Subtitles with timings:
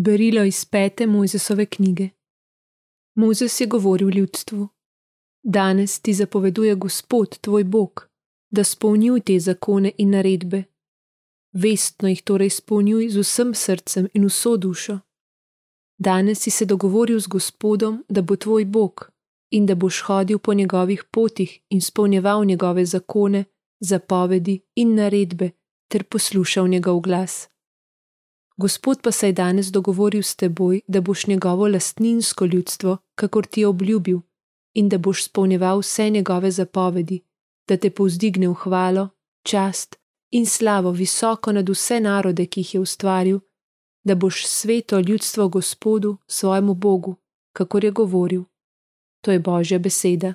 [0.00, 2.08] Berilo iz pete Mojzesove knjige.
[3.14, 4.68] Mojzes je govoril ljudstvu:
[5.42, 8.08] Danes ti zapoveduje Gospod, tvoj Bog,
[8.50, 10.62] da spolnjuj te zakone in naredbe.
[11.52, 14.98] Vestno jih torej spolnjuj z vsem srcem in vso dušo.
[15.98, 19.10] Danes si se dogovoril z Gospodom, da bo tvoj Bog
[19.50, 23.44] in da boš hodil po njegovih potih in spolnjeval njegove zakone,
[23.80, 25.50] zapovedi in naredbe
[25.88, 27.48] ter poslušal njegov glas.
[28.58, 33.60] Gospod pa se je danes dogovoril s teboj, da boš njegovo lastninsko ljudstvo, kakor ti
[33.60, 34.20] je obljubil,
[34.74, 37.20] in da boš spolnjeval vse njegove zapovedi,
[37.68, 39.08] da te povzdigne v hvalo,
[39.42, 39.96] čast
[40.30, 43.40] in slavo visoko nad vse narode, ki jih je ustvaril,
[44.04, 47.16] da boš sveto ljudstvo Gospodu, svojemu Bogu,
[47.52, 48.44] kakor je govoril.
[49.24, 50.34] To je Božja beseda.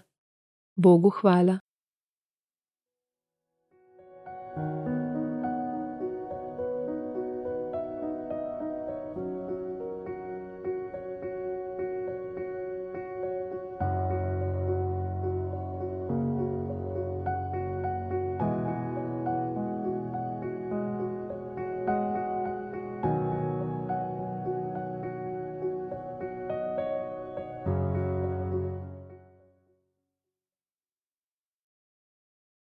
[0.76, 1.60] Bogu hvala.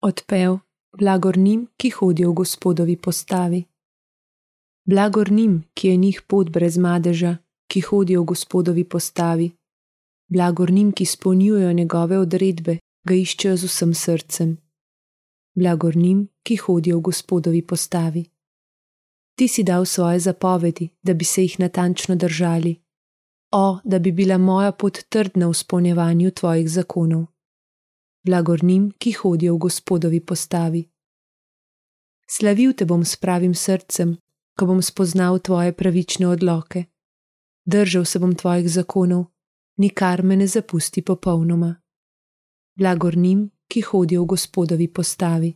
[0.03, 0.57] Odpev
[0.97, 3.63] blagor njim, ki hodijo v gospodovi postavi.
[4.85, 9.51] Blagor njim, ki je njih pot brez madeža, ki hodijo v gospodovi postavi.
[10.29, 14.57] Blagor njim, ki spolnjujejo njegove odredbe, ga iščejo z vsem srcem.
[15.55, 18.25] Blagor njim, ki hodijo v gospodovi postavi.
[19.37, 22.75] Ti si dal svoje zapovedi, da bi se jih natančno držali.
[23.51, 27.25] O, da bi bila moja pot trdna v spolnjevanju tvojih zakonov
[28.23, 30.89] blagor njim, ki hodijo v gospodovi postavi.
[32.29, 34.17] Slavil te bom s pravim srcem,
[34.57, 36.85] ko bom spoznal tvoje pravične odloke.
[37.65, 39.25] Držal se bom tvojih zakonov,
[39.77, 41.75] nikar me ne zapusti popolnoma.
[42.75, 45.53] Blagor njim, ki hodijo v gospodovi postavi.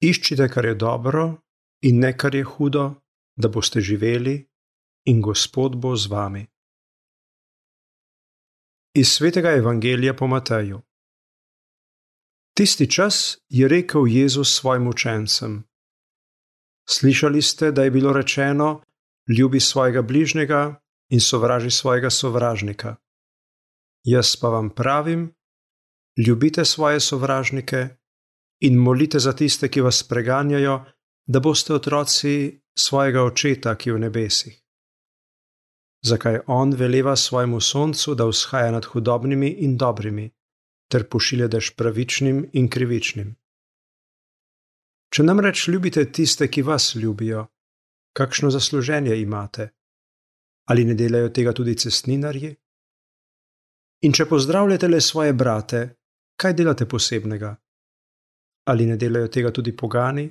[0.00, 1.42] Iščite, kar je dobro,
[1.82, 2.94] in ne kar je hudo,
[3.36, 4.36] da boste živeli,
[5.10, 6.46] in Gospod bo z vami.
[8.94, 10.80] Iz svetega evangelija po Mateju.
[12.54, 15.64] Tisti čas je rekel Jezus svojim učencem:
[16.88, 18.82] Slišali ste, da je bilo rečeno:
[19.38, 22.96] Ljubi svojega bližnjega in sovraži svojega sovražnika.
[24.04, 25.34] Jaz pa vam pravim:
[26.26, 27.97] Ljubite svoje sovražnike
[28.60, 30.84] in molite za tiste, ki vas preganjajo,
[31.26, 34.56] da boste otroci svojega očeta, ki je v nebesih.
[36.02, 40.30] Zakaj on veleva svojemu soncu, da vzhaja nad hudobnimi in dobrimi,
[40.90, 43.34] ter pošilja dež pravičnim in krivičnim?
[45.10, 47.46] Če nam reč ljubite tiste, ki vas ljubijo,
[48.12, 49.68] kakšno zasluženje imate?
[50.68, 52.54] Ali ne delajo tega tudi cestninarji?
[54.04, 55.80] In če pozdravljate le svoje brate,
[56.36, 57.56] kaj delate posebnega?
[58.68, 60.28] Ali ne delajo tega tudi pogani?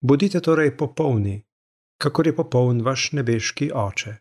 [0.00, 1.38] Bodite torej popolni,
[1.98, 4.16] kakor je popoln vaš nebeški oče.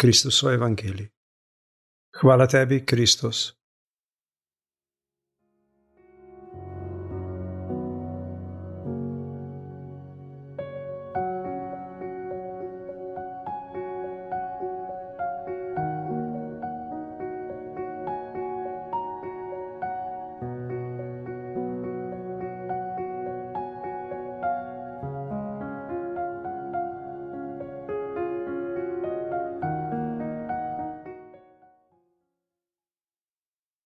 [0.00, 1.10] Kristus v Evangeliji.
[2.20, 3.52] Hvala tebi, Kristus,